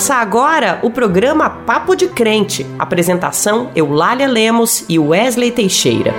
[0.00, 2.64] Começa agora o programa Papo de Crente.
[2.78, 6.14] Apresentação: Eulália Lemos e Wesley Teixeira.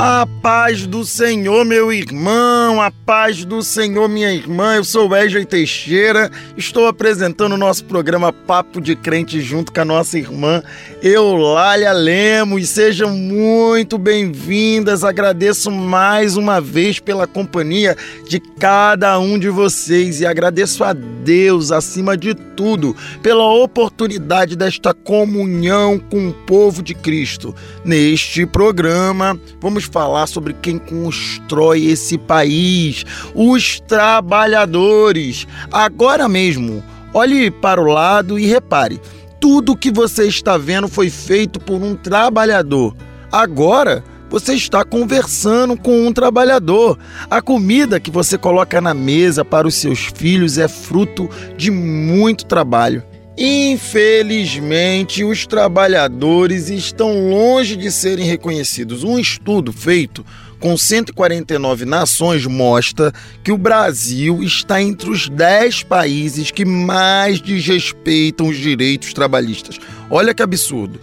[0.00, 4.76] A paz do Senhor, meu irmão, a paz do Senhor, minha irmã.
[4.76, 9.84] Eu sou Wesley Teixeira, estou apresentando o nosso programa Papo de Crente junto com a
[9.84, 10.62] nossa irmã
[11.02, 12.68] Eulália Lemos.
[12.68, 15.02] Sejam muito bem-vindas.
[15.02, 17.96] Agradeço mais uma vez pela companhia
[18.28, 24.94] de cada um de vocês e agradeço a Deus, acima de tudo, pela oportunidade desta
[24.94, 27.52] comunhão com o povo de Cristo.
[27.84, 35.46] Neste programa, vamos falar sobre quem constrói esse país, os trabalhadores.
[35.72, 39.00] Agora mesmo, olhe para o lado e repare:
[39.40, 42.94] tudo que você está vendo foi feito por um trabalhador.
[43.30, 46.98] Agora, você está conversando com um trabalhador.
[47.30, 52.44] A comida que você coloca na mesa para os seus filhos é fruto de muito
[52.44, 53.02] trabalho.
[53.40, 59.04] Infelizmente, os trabalhadores estão longe de serem reconhecidos.
[59.04, 60.26] Um estudo feito
[60.58, 63.12] com 149 nações mostra
[63.44, 69.78] que o Brasil está entre os 10 países que mais desrespeitam os direitos trabalhistas.
[70.10, 71.00] Olha que absurdo.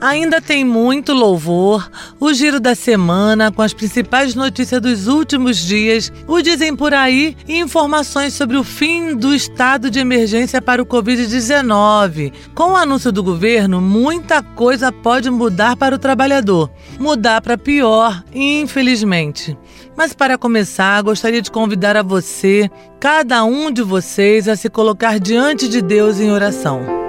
[0.00, 6.12] Ainda tem muito louvor, o giro da semana com as principais notícias dos últimos dias,
[6.28, 10.86] o dizem por aí e informações sobre o fim do estado de emergência para o
[10.86, 12.32] Covid-19.
[12.54, 16.70] Com o anúncio do governo, muita coisa pode mudar para o trabalhador.
[16.96, 19.58] Mudar para pior, infelizmente.
[19.96, 25.18] Mas para começar, gostaria de convidar a você, cada um de vocês, a se colocar
[25.18, 27.07] diante de Deus em oração.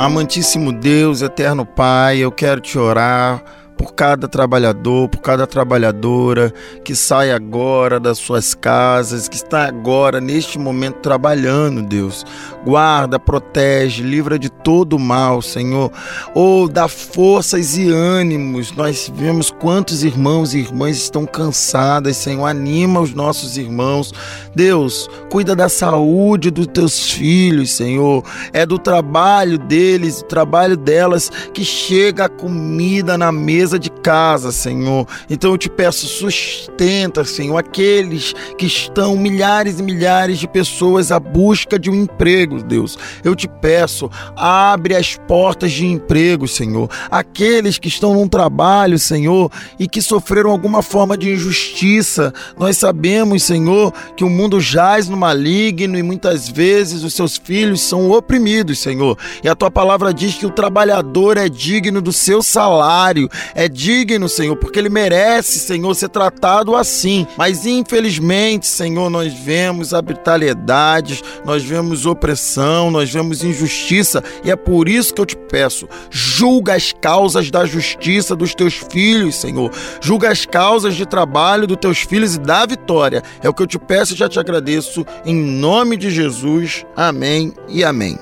[0.00, 3.42] Amantíssimo Deus, eterno Pai, eu quero te orar
[3.80, 6.52] por cada trabalhador, por cada trabalhadora
[6.84, 12.26] que sai agora das suas casas, que está agora neste momento trabalhando, Deus.
[12.62, 15.90] Guarda, protege, livra de todo mal, Senhor.
[16.34, 18.70] Ou oh, dá forças e ânimos.
[18.72, 22.44] Nós vemos quantos irmãos e irmãs estão cansadas, Senhor.
[22.44, 24.12] Anima os nossos irmãos.
[24.54, 28.22] Deus, cuida da saúde dos teus filhos, Senhor.
[28.52, 34.52] É do trabalho deles, do trabalho delas que chega a comida na mesa de casa,
[34.52, 35.06] Senhor.
[35.28, 41.18] Então eu te peço, sustenta, Senhor, aqueles que estão, milhares e milhares de pessoas à
[41.18, 42.98] busca de um emprego, Deus.
[43.22, 46.88] Eu te peço, abre as portas de emprego, Senhor.
[47.10, 52.32] Aqueles que estão num trabalho, Senhor, e que sofreram alguma forma de injustiça.
[52.58, 57.80] Nós sabemos, Senhor, que o mundo jaz no maligno e muitas vezes os seus filhos
[57.80, 59.16] são oprimidos, Senhor.
[59.42, 63.28] E a tua palavra diz que o trabalhador é digno do seu salário,
[63.68, 67.26] digno, Senhor, porque ele merece, Senhor, ser tratado assim.
[67.36, 74.88] Mas infelizmente, Senhor, nós vemos arbitrariedades, nós vemos opressão, nós vemos injustiça e é por
[74.88, 79.70] isso que eu te peço, julga as causas da justiça dos teus filhos, Senhor.
[80.00, 83.22] Julga as causas de trabalho dos teus filhos e dá vitória.
[83.42, 86.84] É o que eu te peço e já te agradeço em nome de Jesus.
[86.96, 88.18] Amém e amém.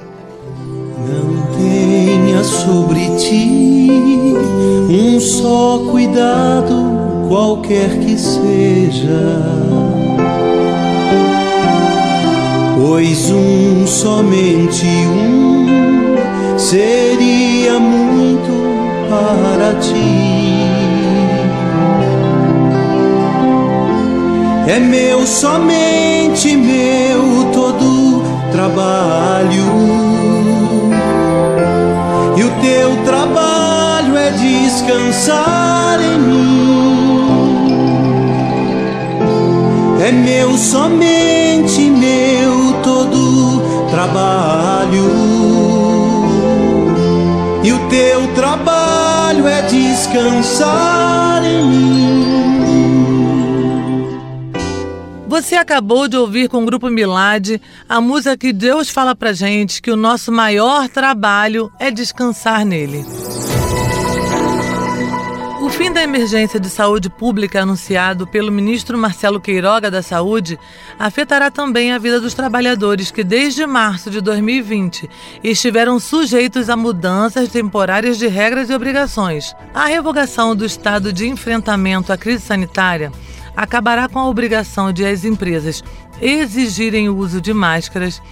[0.99, 9.43] Não tenha sobre ti um só cuidado, qualquer que seja.
[12.81, 18.51] Pois um, somente um, seria muito
[19.11, 20.39] para ti.
[24.69, 28.23] É meu, somente meu, todo
[28.53, 30.18] trabalho
[34.79, 37.59] descansar em mim.
[40.01, 45.11] É meu, somente meu, todo trabalho.
[47.65, 52.39] E o teu trabalho é descansar em mim.
[55.27, 59.83] Você acabou de ouvir com o Grupo Milad a música que Deus fala pra gente
[59.83, 63.05] que o nosso maior trabalho é descansar nele.
[65.69, 70.59] O fim da emergência de saúde pública anunciado pelo ministro Marcelo Queiroga da Saúde
[70.99, 75.09] afetará também a vida dos trabalhadores que, desde março de 2020,
[75.45, 79.55] estiveram sujeitos a mudanças temporárias de regras e obrigações.
[79.75, 83.13] A revogação do estado de enfrentamento à crise sanitária
[83.55, 85.85] acabará com a obrigação de as empresas
[86.19, 88.23] exigirem o uso de máscaras,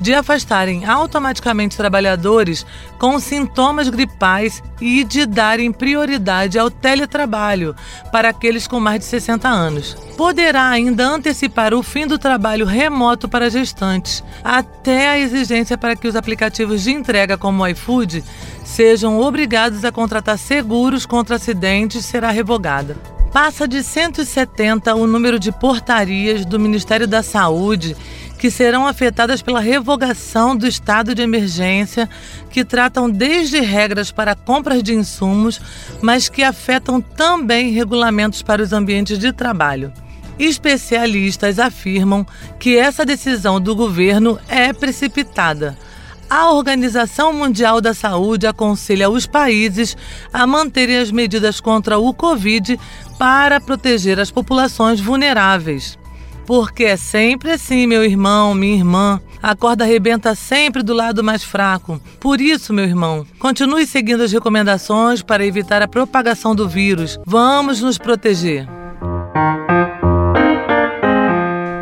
[0.00, 2.64] de afastarem automaticamente trabalhadores
[2.98, 7.74] com sintomas gripais e de darem prioridade ao teletrabalho
[8.12, 9.94] para aqueles com mais de 60 anos.
[10.16, 16.08] Poderá ainda antecipar o fim do trabalho remoto para gestantes, até a exigência para que
[16.08, 18.24] os aplicativos de entrega como o iFood
[18.64, 22.96] sejam obrigados a contratar seguros contra acidentes será revogada.
[23.32, 27.94] Passa de 170 o número de portarias do Ministério da Saúde
[28.38, 32.08] que serão afetadas pela revogação do estado de emergência,
[32.50, 35.60] que tratam desde regras para compras de insumos,
[36.00, 39.92] mas que afetam também regulamentos para os ambientes de trabalho.
[40.38, 42.26] Especialistas afirmam
[42.58, 45.76] que essa decisão do governo é precipitada
[46.28, 49.96] a Organização Mundial da Saúde aconselha os países
[50.32, 52.78] a manterem as medidas contra o Covid
[53.18, 55.96] para proteger as populações vulneráveis.
[56.46, 59.20] Porque é sempre assim, meu irmão, minha irmã.
[59.42, 62.00] A corda arrebenta sempre do lado mais fraco.
[62.20, 67.18] Por isso, meu irmão, continue seguindo as recomendações para evitar a propagação do vírus.
[67.26, 68.66] Vamos nos proteger.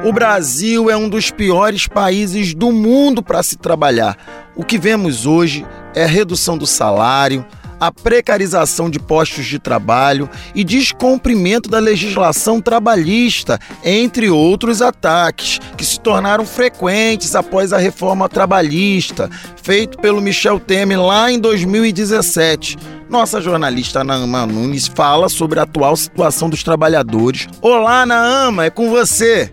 [0.04, 4.16] O Brasil é um dos piores países do mundo para se trabalhar.
[4.54, 5.64] O que vemos hoje
[5.94, 7.44] é redução do salário,
[7.80, 15.84] a precarização de postos de trabalho e descumprimento da legislação trabalhista, entre outros ataques que
[15.84, 19.30] se tornaram frequentes após a reforma trabalhista,
[19.62, 22.76] feito pelo Michel Temer lá em 2017.
[23.08, 27.46] Nossa jornalista Naama Nunes fala sobre a atual situação dos trabalhadores.
[27.60, 29.52] Olá, Naama, é com você.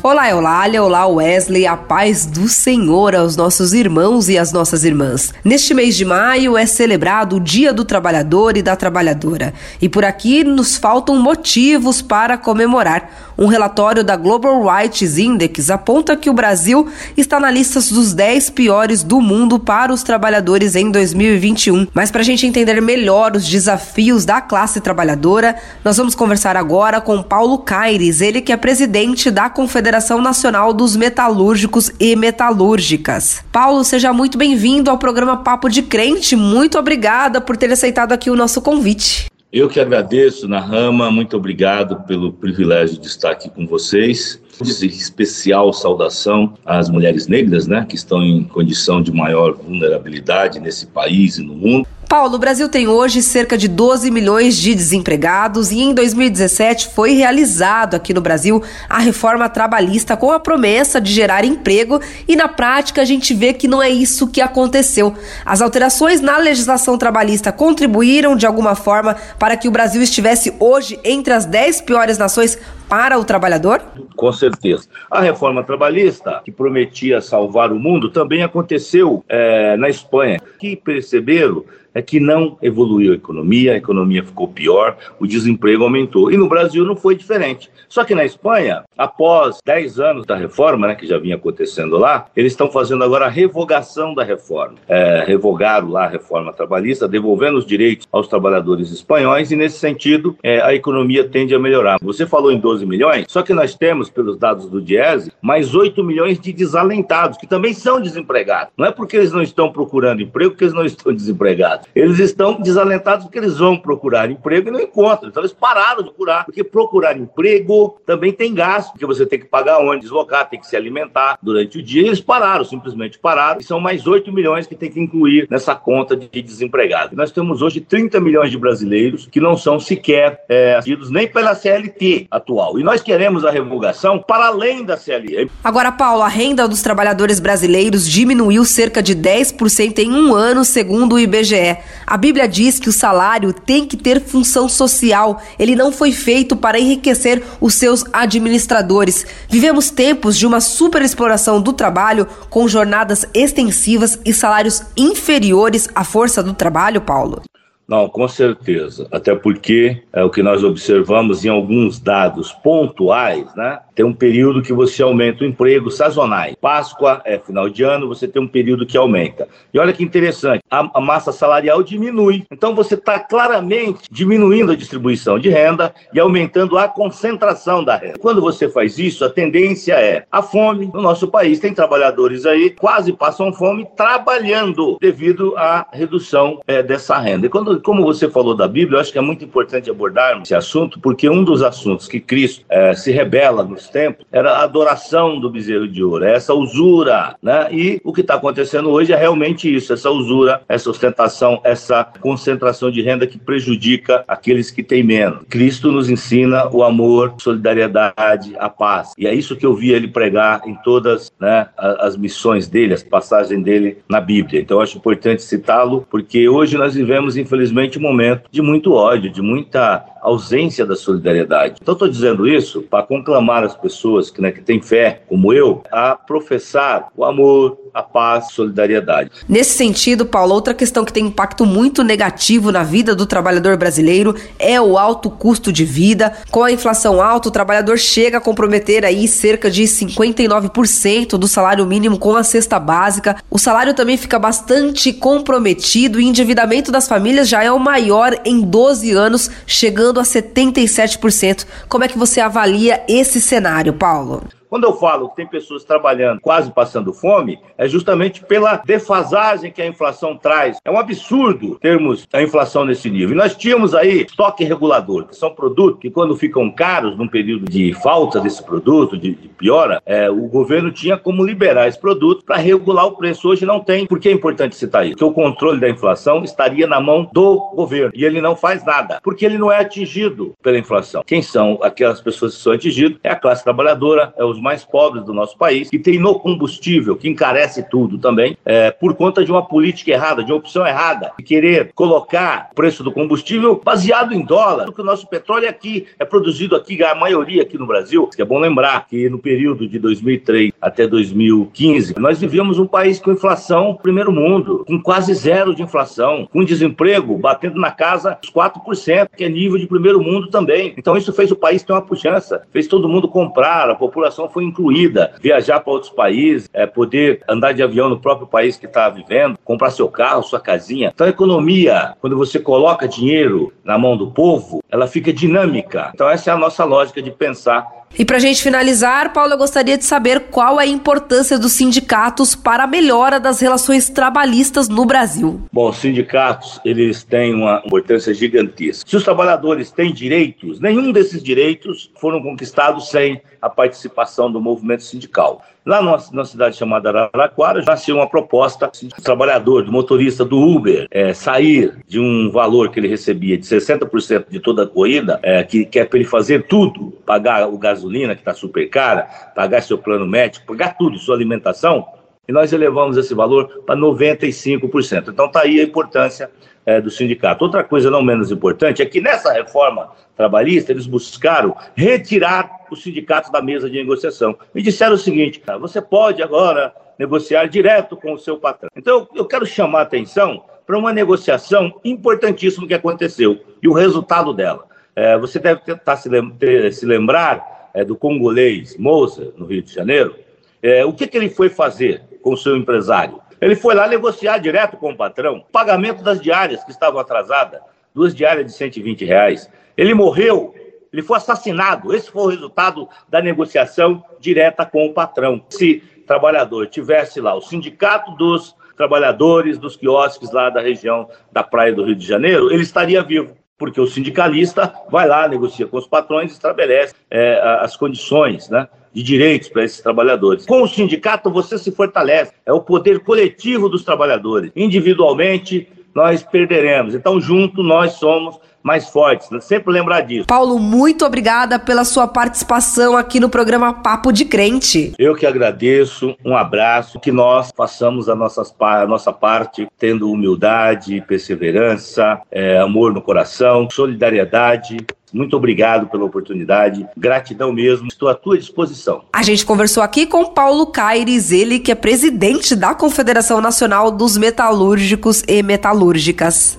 [0.00, 5.34] Olá, Eulália, olá, Wesley, a paz do Senhor aos nossos irmãos e às nossas irmãs.
[5.44, 9.52] Neste mês de maio é celebrado o Dia do Trabalhador e da Trabalhadora.
[9.82, 13.10] E por aqui nos faltam motivos para comemorar.
[13.36, 18.50] Um relatório da Global Rights Index aponta que o Brasil está na lista dos 10
[18.50, 21.88] piores do mundo para os trabalhadores em 2021.
[21.92, 27.00] Mas para a gente entender melhor os desafios da classe trabalhadora, nós vamos conversar agora
[27.00, 29.87] com Paulo Caires, ele que é presidente da Confederação
[30.20, 33.44] Nacional dos Metalúrgicos e Metalúrgicas.
[33.50, 36.36] Paulo, seja muito bem-vindo ao programa Papo de Crente.
[36.36, 39.26] Muito obrigada por ter aceitado aqui o nosso convite.
[39.50, 44.38] Eu que agradeço, Rama, muito obrigado pelo privilégio de estar aqui com vocês.
[44.60, 51.38] Especial saudação às mulheres negras, né, que estão em condição de maior vulnerabilidade nesse país
[51.38, 51.86] e no mundo.
[52.08, 57.10] Paulo, o Brasil tem hoje cerca de 12 milhões de desempregados e em 2017 foi
[57.10, 62.48] realizado aqui no Brasil a reforma trabalhista com a promessa de gerar emprego e na
[62.48, 65.14] prática a gente vê que não é isso que aconteceu.
[65.44, 70.98] As alterações na legislação trabalhista contribuíram de alguma forma para que o Brasil estivesse hoje
[71.04, 72.58] entre as 10 piores nações
[72.88, 73.82] para o trabalhador?
[74.16, 74.88] Com certeza.
[75.10, 81.64] A reforma trabalhista, que prometia salvar o mundo, também aconteceu é, na Espanha, que perceberam
[81.98, 86.30] é que não evoluiu a economia, a economia ficou pior, o desemprego aumentou.
[86.30, 87.68] E no Brasil não foi diferente.
[87.88, 92.26] Só que na Espanha, após 10 anos da reforma, né, que já vinha acontecendo lá,
[92.36, 94.76] eles estão fazendo agora a revogação da reforma.
[94.86, 100.36] É, revogaram lá a reforma trabalhista, devolvendo os direitos aos trabalhadores espanhóis, e nesse sentido,
[100.42, 101.98] é, a economia tende a melhorar.
[102.00, 106.04] Você falou em 12 milhões, só que nós temos, pelos dados do Diese, mais 8
[106.04, 108.72] milhões de desalentados, que também são desempregados.
[108.76, 111.87] Não é porque eles não estão procurando emprego que eles não estão desempregados.
[111.94, 115.28] Eles estão desalentados porque eles vão procurar emprego e não encontram.
[115.28, 119.46] Então eles pararam de procurar, porque procurar emprego também tem gasto, porque você tem que
[119.46, 122.06] pagar onde deslocar, tem que se alimentar durante o dia.
[122.06, 123.60] Eles pararam, simplesmente pararam.
[123.60, 127.16] E são mais 8 milhões que tem que incluir nessa conta de desempregados.
[127.16, 131.54] Nós temos hoje 30 milhões de brasileiros que não são sequer é, assistidos nem pela
[131.54, 132.78] CLT atual.
[132.78, 135.50] E nós queremos a revogação para além da CLT.
[135.62, 141.14] Agora, Paulo, a renda dos trabalhadores brasileiros diminuiu cerca de 10% em um ano, segundo
[141.14, 141.67] o IBGE.
[142.06, 146.56] A Bíblia diz que o salário tem que ter função social, ele não foi feito
[146.56, 149.26] para enriquecer os seus administradores.
[149.48, 156.42] Vivemos tempos de uma superexploração do trabalho, com jornadas extensivas e salários inferiores à força
[156.42, 157.42] do trabalho, Paulo.
[157.88, 159.08] Não, com certeza.
[159.10, 163.80] Até porque é o que nós observamos em alguns dados pontuais, né?
[163.94, 166.54] Tem um período que você aumenta o emprego sazonais.
[166.60, 169.48] Páscoa é final de ano, você tem um período que aumenta.
[169.72, 172.44] E olha que interessante, a, a massa salarial diminui.
[172.52, 178.18] Então você está claramente diminuindo a distribuição de renda e aumentando a concentração da renda.
[178.18, 180.90] Quando você faz isso, a tendência é a fome.
[180.92, 187.18] No nosso país tem trabalhadores aí quase passam fome trabalhando devido à redução é, dessa
[187.18, 187.46] renda.
[187.46, 190.54] E quando Como você falou da Bíblia, eu acho que é muito importante abordarmos esse
[190.54, 195.40] assunto, porque um dos assuntos que Cristo é, se rebela nos tempos era a adoração
[195.40, 197.68] do bezerro de ouro, é essa usura, né?
[197.72, 202.90] E o que está acontecendo hoje é realmente isso, essa usura, essa ostentação, essa concentração
[202.90, 205.40] de renda que prejudica aqueles que têm menos.
[205.48, 209.12] Cristo nos ensina o amor, solidariedade, a paz.
[209.18, 213.02] E é isso que eu vi ele pregar em todas né, as missões dele, as
[213.02, 214.60] passagens dele na Bíblia.
[214.60, 219.30] Então eu acho importante citá-lo, porque hoje nós vivemos, infelizmente, um momento de muito ódio,
[219.30, 221.76] de muita ausência da solidariedade.
[221.80, 225.82] Então estou dizendo isso para conclamar as pessoas que, né, que têm fé, como eu,
[225.90, 229.30] a professar o amor, a paz, solidariedade.
[229.48, 234.34] Nesse sentido, Paulo, outra questão que tem impacto muito negativo na vida do trabalhador brasileiro
[234.58, 236.32] é o alto custo de vida.
[236.50, 241.86] Com a inflação alta, o trabalhador chega a comprometer aí cerca de 59% do salário
[241.86, 243.36] mínimo com a cesta básica.
[243.50, 248.60] O salário também fica bastante comprometido e endividamento das famílias já é o maior em
[248.60, 251.66] 12 anos, chegando a 77%.
[251.88, 254.42] Como é que você avalia esse cenário, Paulo?
[254.68, 259.82] Quando eu falo que tem pessoas trabalhando quase passando fome, é justamente pela defasagem que
[259.82, 260.78] a inflação traz.
[260.84, 263.34] É um absurdo termos a inflação nesse nível.
[263.34, 267.64] E nós tínhamos aí estoque regulador, que são produtos que, quando ficam caros num período
[267.64, 272.44] de falta desse produto, de, de piora, é, o governo tinha como liberar esse produto
[272.44, 273.48] para regular o preço.
[273.48, 274.06] Hoje não tem.
[274.06, 275.16] Por que é importante citar isso?
[275.16, 279.20] Porque o controle da inflação estaria na mão do governo e ele não faz nada,
[279.22, 281.22] porque ele não é atingido pela inflação.
[281.26, 283.18] Quem são aquelas pessoas que são atingidas?
[283.22, 286.38] É a classe trabalhadora, é os os mais pobres do nosso país, que tem no
[286.38, 290.86] combustível, que encarece tudo também, é, por conta de uma política errada, de uma opção
[290.86, 295.66] errada, de querer colocar o preço do combustível baseado em dólar, porque o nosso petróleo
[295.66, 299.28] é aqui é produzido aqui, a maioria aqui no Brasil, que é bom lembrar que
[299.28, 305.00] no período de 2003 até 2015, nós vivíamos um país com inflação primeiro mundo, com
[305.00, 309.86] quase zero de inflação, com desemprego batendo na casa dos 4%, que é nível de
[309.86, 310.94] primeiro mundo também.
[310.96, 314.64] Então isso fez o país ter uma pujança, fez todo mundo comprar, a população foi
[314.64, 315.34] incluída.
[315.40, 319.58] Viajar para outros países, é, poder andar de avião no próprio país que está vivendo,
[319.64, 321.10] comprar seu carro, sua casinha.
[321.14, 326.10] Então, a economia, quando você coloca dinheiro na mão do povo, ela fica dinâmica.
[326.14, 327.86] Então, essa é a nossa lógica de pensar
[328.16, 331.72] e para a gente finalizar, Paulo, eu gostaria de saber qual é a importância dos
[331.72, 335.60] sindicatos para a melhora das relações trabalhistas no Brasil.
[335.72, 339.08] Bom, os sindicatos, eles têm uma importância gigantesca.
[339.08, 345.02] Se os trabalhadores têm direitos, nenhum desses direitos foram conquistados sem a participação do movimento
[345.02, 345.62] sindical.
[345.88, 351.32] Lá na cidade chamada Araraquara, nasceu uma proposta do trabalhador, do motorista do Uber, é,
[351.32, 355.86] sair de um valor que ele recebia de 60% de toda a corrida, é, que,
[355.86, 359.22] que é para ele fazer tudo, pagar o gasolina, que está super cara,
[359.56, 362.06] pagar seu plano médico, pagar tudo, sua alimentação,
[362.48, 365.28] e nós elevamos esse valor para 95%.
[365.28, 366.50] Então está aí a importância
[366.86, 367.62] é, do sindicato.
[367.62, 373.50] Outra coisa não menos importante é que nessa reforma trabalhista eles buscaram retirar os sindicatos
[373.50, 378.38] da mesa de negociação e disseram o seguinte: você pode agora negociar direto com o
[378.38, 378.88] seu patrão.
[378.96, 384.54] Então eu quero chamar a atenção para uma negociação importantíssima que aconteceu e o resultado
[384.54, 384.86] dela.
[385.14, 386.56] É, você deve tentar se, lem
[386.90, 390.34] se lembrar é, do congolês Moça, no Rio de Janeiro.
[390.82, 393.40] É, o que, que ele foi fazer com o seu empresário?
[393.60, 397.80] Ele foi lá negociar direto com o patrão pagamento das diárias que estavam atrasadas,
[398.14, 399.70] duas diárias de 120 reais.
[399.94, 400.74] Ele morreu,
[401.12, 402.14] ele foi assassinado.
[402.14, 405.62] Esse foi o resultado da negociação direta com o patrão.
[405.68, 411.92] Se trabalhador tivesse lá o sindicato dos trabalhadores dos quiosques lá da região da praia
[411.92, 416.06] do Rio de Janeiro, ele estaria vivo porque o sindicalista vai lá, negocia com os
[416.06, 420.66] patrões estabelece é, as condições né, de direitos para esses trabalhadores.
[420.66, 424.72] Com o sindicato, você se fortalece, é o poder coletivo dos trabalhadores.
[424.74, 427.14] Individualmente, nós perderemos.
[427.14, 429.48] Então, junto, nós somos mais fortes.
[429.64, 430.46] Sempre lembrar disso.
[430.46, 435.12] Paulo, muito obrigada pela sua participação aqui no programa Papo de Crente.
[435.18, 441.22] Eu que agradeço, um abraço, que nós façamos a, nossas, a nossa parte, tendo humildade,
[441.26, 444.96] perseverança, é, amor no coração, solidariedade.
[445.32, 449.22] Muito obrigado pela oportunidade, gratidão mesmo, estou à tua disposição.
[449.32, 454.36] A gente conversou aqui com Paulo Caires, ele que é presidente da Confederação Nacional dos
[454.36, 456.78] Metalúrgicos e Metalúrgicas.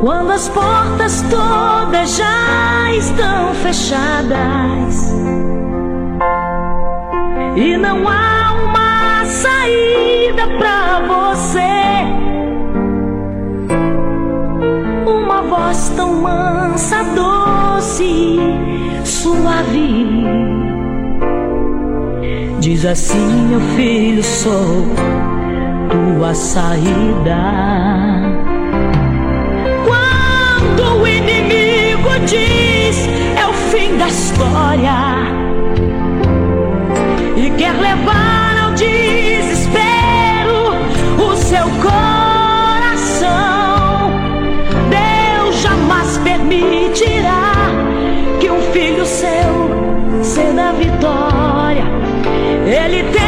[0.00, 5.12] Quando as portas todas já estão fechadas
[7.56, 8.37] e não há
[22.68, 24.84] Diz assim, meu filho, sou
[25.88, 27.38] tua saída.
[29.86, 33.08] Quando o inimigo diz
[33.38, 34.92] é o fim da história
[37.38, 40.74] e quer levar ao desespero
[41.26, 43.30] o seu coração,
[44.90, 47.54] Deus jamais permitirá
[48.38, 51.97] que um filho seu seja vitória.
[52.70, 53.27] Ele tem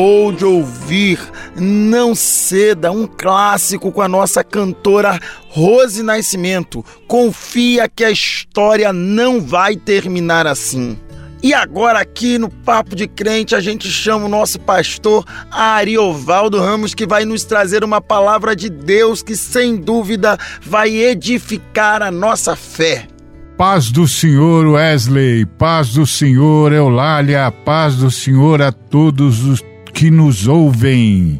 [0.00, 1.20] acabou de ouvir
[1.54, 6.82] Não Ceda, um clássico com a nossa cantora Rose Nascimento.
[7.06, 10.98] Confia que a história não vai terminar assim.
[11.42, 16.94] E agora aqui no Papo de Crente a gente chama o nosso pastor Ariovaldo Ramos
[16.94, 22.56] que vai nos trazer uma palavra de Deus que sem dúvida vai edificar a nossa
[22.56, 23.06] fé.
[23.56, 29.60] Paz do Senhor Wesley, paz do Senhor Eulália, paz do Senhor a todos os
[30.00, 31.38] que nos ouvem.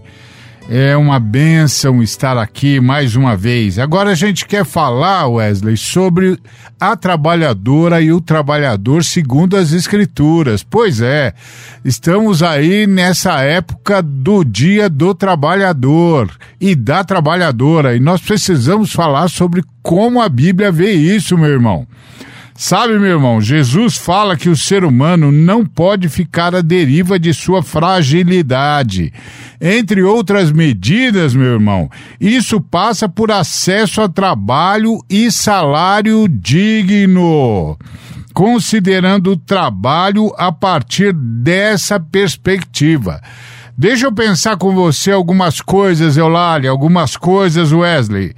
[0.69, 3.79] É uma bênção estar aqui mais uma vez.
[3.79, 6.39] Agora a gente quer falar, Wesley, sobre
[6.79, 10.63] a trabalhadora e o trabalhador segundo as Escrituras.
[10.63, 11.33] Pois é,
[11.83, 19.31] estamos aí nessa época do Dia do Trabalhador e da Trabalhadora e nós precisamos falar
[19.31, 21.87] sobre como a Bíblia vê isso, meu irmão.
[22.63, 27.33] Sabe, meu irmão, Jesus fala que o ser humano não pode ficar à deriva de
[27.33, 29.15] sua fragilidade.
[29.59, 31.89] Entre outras medidas, meu irmão,
[32.21, 37.79] isso passa por acesso a trabalho e salário digno.
[38.35, 43.23] Considerando o trabalho a partir dessa perspectiva.
[43.75, 48.35] Deixa eu pensar com você algumas coisas, Eulália, algumas coisas, Wesley.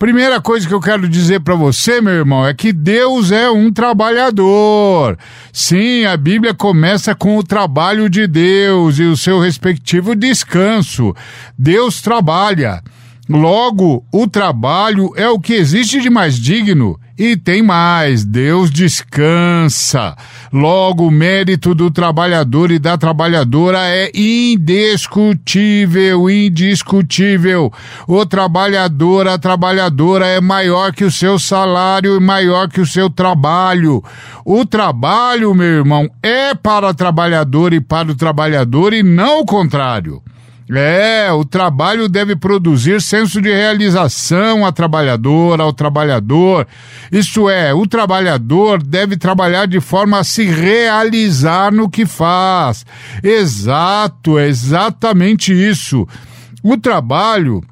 [0.00, 3.70] Primeira coisa que eu quero dizer para você, meu irmão, é que Deus é um
[3.70, 5.18] trabalhador.
[5.52, 11.14] Sim, a Bíblia começa com o trabalho de Deus e o seu respectivo descanso.
[11.56, 12.82] Deus trabalha.
[13.28, 16.98] Logo, o trabalho é o que existe de mais digno.
[17.20, 20.16] E tem mais, Deus descansa.
[20.50, 27.70] Logo, o mérito do trabalhador e da trabalhadora é indiscutível, indiscutível.
[28.08, 33.10] O trabalhador, a trabalhadora é maior que o seu salário e maior que o seu
[33.10, 34.02] trabalho.
[34.42, 39.44] O trabalho, meu irmão, é para o trabalhador e para o trabalhador e não o
[39.44, 40.22] contrário.
[40.76, 46.66] É, o trabalho deve produzir senso de realização à trabalhadora, ao trabalhador.
[47.10, 52.86] Isso é, o trabalhador deve trabalhar de forma a se realizar no que faz.
[53.22, 56.06] Exato, é exatamente isso.
[56.62, 57.62] O trabalho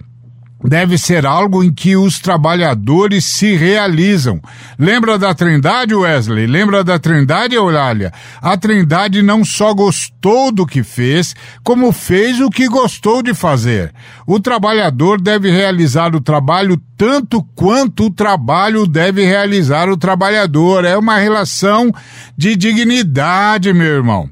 [0.64, 4.40] deve ser algo em que os trabalhadores se realizam.
[4.78, 6.46] Lembra da Trindade, Wesley?
[6.46, 8.12] Lembra da Trindade, Eulália?
[8.42, 13.92] A Trindade não só gostou do que fez, como fez o que gostou de fazer.
[14.26, 20.84] O trabalhador deve realizar o trabalho tanto quanto o trabalho deve realizar o trabalhador.
[20.84, 21.92] É uma relação
[22.36, 24.28] de dignidade, meu irmão.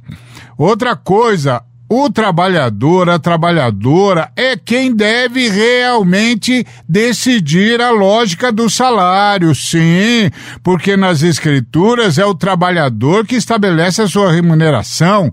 [0.58, 9.54] Outra coisa, o trabalhador, a trabalhadora é quem deve realmente decidir a lógica do salário,
[9.54, 10.30] sim,
[10.62, 15.32] porque nas escrituras é o trabalhador que estabelece a sua remuneração.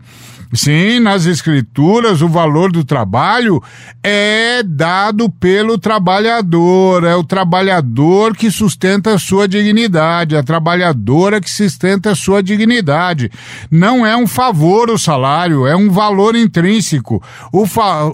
[0.56, 3.60] Sim, nas escrituras o valor do trabalho
[4.04, 11.50] é dado pelo trabalhador, é o trabalhador que sustenta a sua dignidade, a trabalhadora que
[11.50, 13.32] sustenta a sua dignidade.
[13.72, 17.24] Não é um favor o salário, é um valor intrínseco.
[17.52, 17.66] O,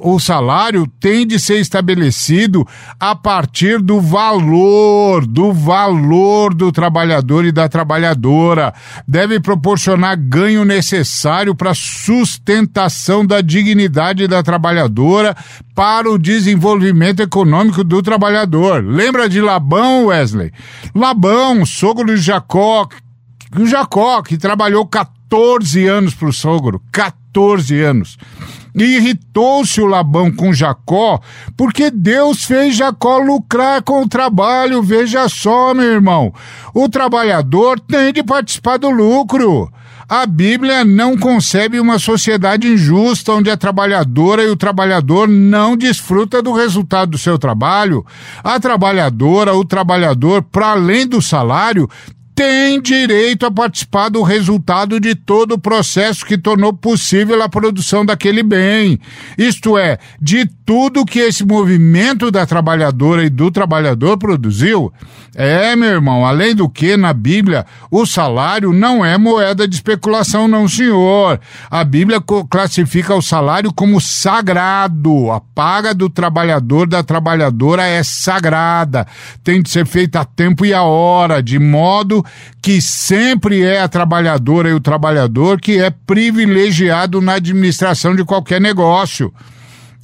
[0.02, 2.66] o salário tem de ser estabelecido
[2.98, 8.74] a partir do valor, do valor do trabalhador e da trabalhadora.
[9.06, 15.36] Deve proporcionar ganho necessário para sustentar sustentação da dignidade da trabalhadora
[15.74, 18.84] para o desenvolvimento econômico do trabalhador.
[18.84, 20.52] Lembra de Labão, Wesley?
[20.94, 22.88] Labão, sogro de Jacó,
[23.58, 28.18] o Jacó, que trabalhou 14 anos para o sogro, 14 anos.
[28.76, 31.20] E irritou-se o Labão com Jacó,
[31.58, 34.84] porque Deus fez Jacó lucrar com o trabalho.
[34.84, 36.32] Veja só, meu irmão.
[36.74, 39.72] O trabalhador tem de participar do lucro.
[40.10, 46.42] A Bíblia não concebe uma sociedade injusta onde a trabalhadora e o trabalhador não desfruta
[46.42, 48.04] do resultado do seu trabalho.
[48.44, 51.88] A trabalhadora, o trabalhador, para além do salário,
[52.40, 58.06] tem direito a participar do resultado de todo o processo que tornou possível a produção
[58.06, 58.98] daquele bem.
[59.38, 64.90] Isto é, de tudo que esse movimento da trabalhadora e do trabalhador produziu.
[65.36, 70.48] É, meu irmão, além do que, na Bíblia, o salário não é moeda de especulação,
[70.48, 71.40] não, senhor.
[71.70, 75.30] A Bíblia classifica o salário como sagrado.
[75.30, 79.06] A paga do trabalhador, da trabalhadora é sagrada.
[79.44, 82.26] Tem de ser feita a tempo e a hora, de modo
[82.62, 88.60] que sempre é a trabalhadora e o trabalhador que é privilegiado na administração de qualquer
[88.60, 89.34] negócio.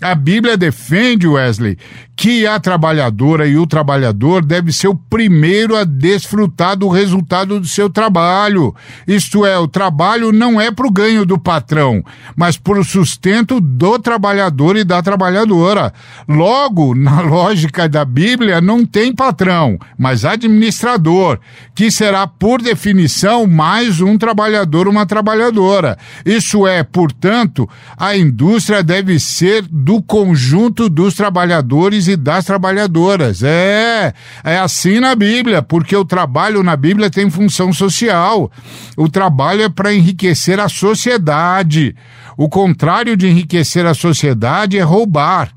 [0.01, 1.77] A Bíblia defende, Wesley,
[2.17, 7.67] que a trabalhadora e o trabalhador deve ser o primeiro a desfrutar do resultado do
[7.67, 8.73] seu trabalho.
[9.07, 12.03] Isto é, o trabalho não é para o ganho do patrão,
[12.35, 15.93] mas para o sustento do trabalhador e da trabalhadora.
[16.27, 21.39] Logo, na lógica da Bíblia, não tem patrão, mas administrador,
[21.73, 25.97] que será, por definição, mais um trabalhador, uma trabalhadora.
[26.25, 33.43] Isso é, portanto, a indústria deve ser do conjunto dos trabalhadores e das trabalhadoras.
[33.43, 38.51] É, é assim na Bíblia, porque o trabalho na Bíblia tem função social.
[38.97, 41.95] O trabalho é para enriquecer a sociedade.
[42.35, 45.51] O contrário de enriquecer a sociedade é roubar.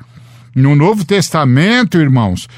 [0.54, 2.48] No Novo Testamento, irmãos,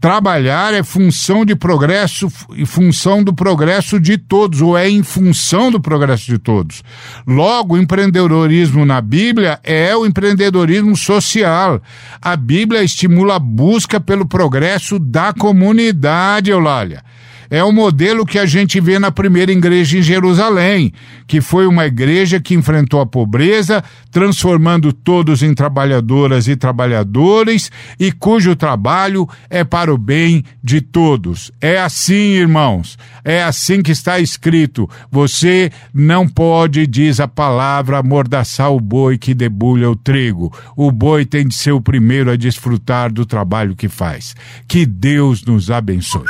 [0.00, 5.70] Trabalhar é função de progresso e função do progresso de todos, ou é em função
[5.70, 6.82] do progresso de todos.
[7.26, 11.80] Logo, o empreendedorismo na Bíblia é o empreendedorismo social.
[12.20, 17.02] A Bíblia estimula a busca pelo progresso da comunidade, Eulália
[17.50, 20.92] é o modelo que a gente vê na primeira igreja em Jerusalém,
[21.26, 28.10] que foi uma igreja que enfrentou a pobreza, transformando todos em trabalhadoras e trabalhadores, e
[28.12, 31.50] cujo trabalho é para o bem de todos.
[31.60, 34.88] É assim, irmãos, é assim que está escrito.
[35.10, 40.52] Você não pode, diz a palavra, amordaçar o boi que debulha o trigo.
[40.76, 44.34] O boi tem de ser o primeiro a desfrutar do trabalho que faz.
[44.68, 46.24] Que Deus nos abençoe.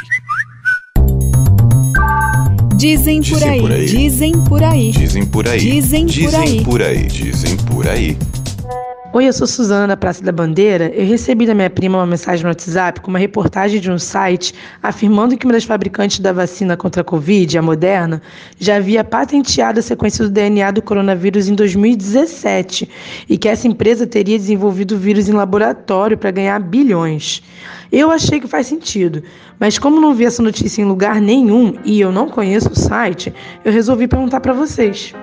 [2.76, 7.06] Dizem por, aí, dizem por aí, dizem por aí, dizem por aí, dizem por aí,
[7.06, 8.18] dizem por aí.
[9.16, 10.92] Oi, eu sou Suzana da Praça da Bandeira.
[10.94, 14.52] Eu recebi da minha prima uma mensagem no WhatsApp com uma reportagem de um site
[14.82, 18.20] afirmando que uma das fabricantes da vacina contra a Covid, a Moderna,
[18.58, 22.90] já havia patenteado a sequência do DNA do coronavírus em 2017
[23.26, 27.42] e que essa empresa teria desenvolvido o vírus em laboratório para ganhar bilhões.
[27.90, 29.22] Eu achei que faz sentido,
[29.58, 33.32] mas como não vi essa notícia em lugar nenhum e eu não conheço o site,
[33.64, 35.14] eu resolvi perguntar para vocês.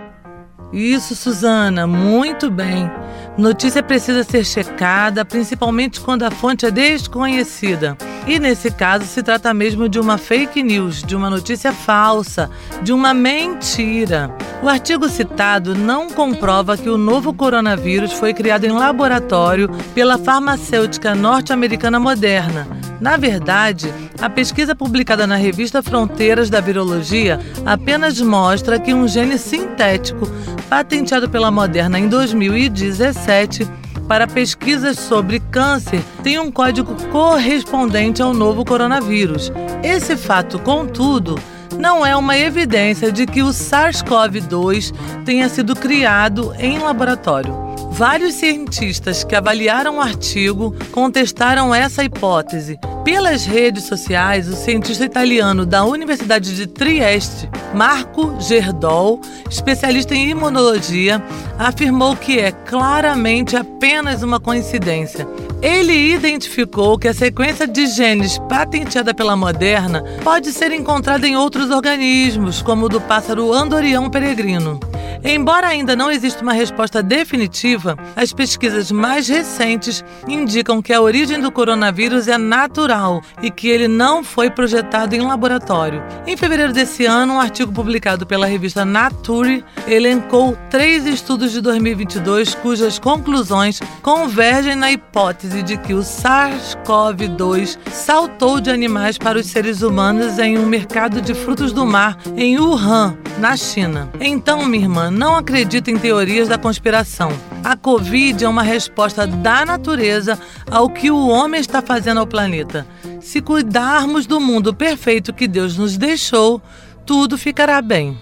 [0.74, 2.90] Isso, Suzana, muito bem.
[3.38, 7.96] Notícia precisa ser checada, principalmente quando a fonte é desconhecida.
[8.26, 12.50] E nesse caso se trata mesmo de uma fake news, de uma notícia falsa,
[12.82, 14.36] de uma mentira.
[14.64, 21.14] O artigo citado não comprova que o novo coronavírus foi criado em laboratório pela farmacêutica
[21.14, 22.68] norte-americana Moderna.
[23.00, 29.38] Na verdade, a pesquisa publicada na revista Fronteiras da Virologia apenas mostra que um gene
[29.38, 30.26] sintético,
[30.70, 38.34] patenteado pela Moderna em 2017, 2017 para pesquisas sobre câncer tem um código correspondente ao
[38.34, 39.52] novo coronavírus.
[39.84, 41.38] Esse fato, contudo,
[41.78, 44.94] não é uma evidência de que o SARS-CoV-2
[45.26, 47.63] tenha sido criado em laboratório.
[47.94, 52.80] Vários cientistas que avaliaram o artigo contestaram essa hipótese.
[53.06, 61.24] Pelas redes sociais, o cientista italiano da Universidade de Trieste, Marco Gerdol, especialista em imunologia,
[61.60, 65.28] afirmou que é claramente apenas uma coincidência.
[65.62, 71.70] Ele identificou que a sequência de genes patenteada pela Moderna pode ser encontrada em outros
[71.70, 74.80] organismos, como o do pássaro andorião peregrino.
[75.24, 81.40] Embora ainda não exista uma resposta definitiva, as pesquisas mais recentes indicam que a origem
[81.40, 86.02] do coronavírus é natural e que ele não foi projetado em laboratório.
[86.26, 92.56] Em fevereiro desse ano, um artigo publicado pela revista Nature elencou três estudos de 2022
[92.56, 99.82] cujas conclusões convergem na hipótese de que o SARS-CoV-2 saltou de animais para os seres
[99.82, 104.10] humanos em um mercado de frutos do mar em Wuhan, na China.
[104.20, 107.32] Então, minha irmã, não acredita em teorias da conspiração.
[107.64, 110.40] A Covid é uma resposta da natureza
[110.70, 112.86] ao que o homem está fazendo ao planeta.
[113.22, 116.62] Se cuidarmos do mundo perfeito que Deus nos deixou,
[117.06, 118.18] tudo ficará bem.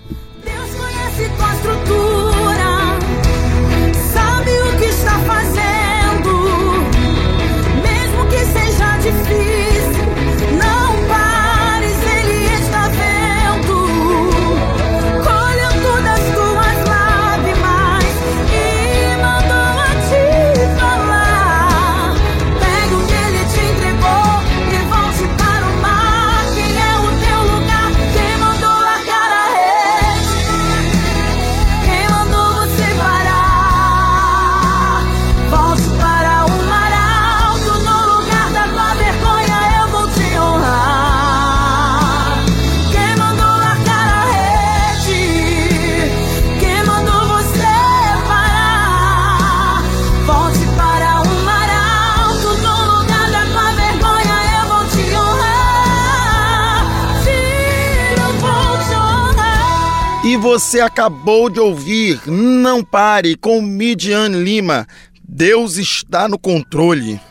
[60.52, 64.86] Você acabou de ouvir Não Pare com Midian Lima.
[65.24, 67.22] Deus está no controle.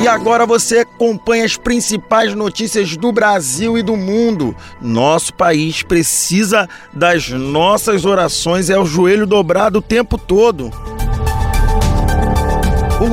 [0.00, 4.54] E agora você acompanha as principais notícias do Brasil e do mundo.
[4.80, 10.70] Nosso país precisa das nossas orações, é o joelho dobrado o tempo todo.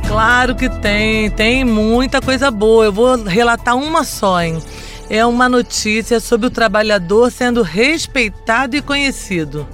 [0.06, 2.84] Claro que tem, tem muita coisa boa.
[2.84, 4.62] Eu vou relatar uma só, hein?
[5.10, 9.66] É uma notícia sobre o trabalhador sendo respeitado e conhecido.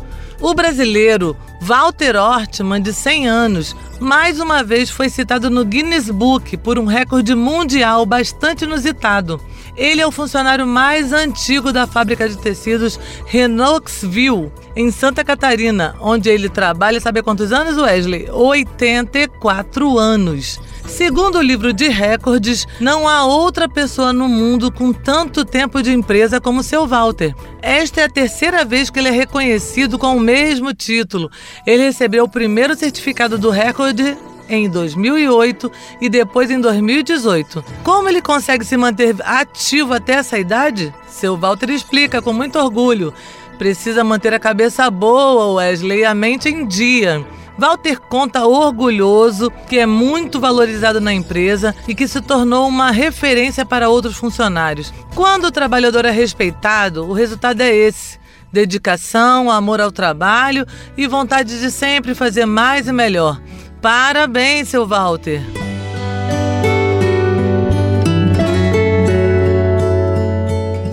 [0.43, 6.57] O brasileiro Walter Ortman, de 100 anos, mais uma vez foi citado no Guinness Book
[6.57, 9.41] por um recorde mundial bastante inusitado.
[9.77, 16.29] Ele é o funcionário mais antigo da fábrica de tecidos Renoxville, em Santa Catarina, onde
[16.29, 18.29] ele trabalha, sabe há quantos anos, Wesley?
[18.29, 20.61] 84 anos.
[20.93, 25.91] Segundo o livro de recordes, não há outra pessoa no mundo com tanto tempo de
[25.91, 27.35] empresa como seu Walter.
[27.63, 31.31] Esta é a terceira vez que ele é reconhecido com o mesmo título.
[31.67, 34.19] Ele recebeu o primeiro certificado do recorde
[34.51, 37.65] em 2008 e depois em 2018.
[37.83, 40.95] Como ele consegue se manter ativo até essa idade?
[41.09, 43.15] Seu Walter explica com muito orgulho.
[43.57, 47.25] Precisa manter a cabeça boa, Wesley, e a mente em dia.
[47.59, 53.65] Walter conta orgulhoso que é muito valorizado na empresa e que se tornou uma referência
[53.65, 54.93] para outros funcionários.
[55.15, 58.19] Quando o trabalhador é respeitado, o resultado é esse:
[58.53, 63.41] dedicação, amor ao trabalho e vontade de sempre fazer mais e melhor.
[63.81, 65.43] Parabéns, seu Walter!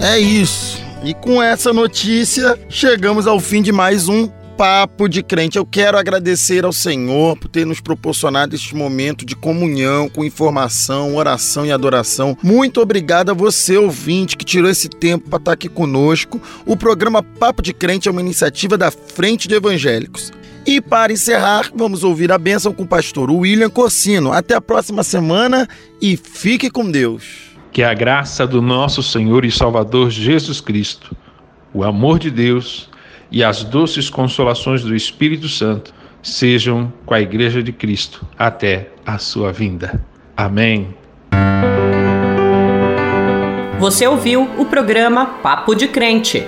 [0.01, 0.79] É isso.
[1.03, 5.57] E com essa notícia, chegamos ao fim de mais um Papo de Crente.
[5.57, 11.15] Eu quero agradecer ao Senhor por ter nos proporcionado este momento de comunhão, com informação,
[11.15, 12.37] oração e adoração.
[12.43, 16.41] Muito obrigado a você, ouvinte, que tirou esse tempo para estar aqui conosco.
[16.65, 20.29] O programa Papo de Crente é uma iniciativa da Frente de Evangélicos.
[20.67, 24.33] E para encerrar, vamos ouvir a bênção com o pastor William Corsino.
[24.33, 25.69] Até a próxima semana
[26.01, 27.55] e fique com Deus.
[27.71, 31.15] Que a graça do nosso Senhor e Salvador Jesus Cristo,
[31.73, 32.89] o amor de Deus
[33.31, 39.17] e as doces consolações do Espírito Santo sejam com a Igreja de Cristo até a
[39.17, 40.03] sua vinda.
[40.35, 40.93] Amém.
[43.79, 46.45] Você ouviu o programa Papo de Crente